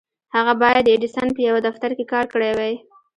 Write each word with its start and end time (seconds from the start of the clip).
هغه 0.35 0.53
بايد 0.61 0.83
د 0.85 0.87
ايډېسن 0.93 1.27
په 1.33 1.41
يوه 1.47 1.59
دفتر 1.67 1.89
کې 1.97 2.05
کار 2.13 2.25
کړی 2.33 2.51
وای. 2.57 2.75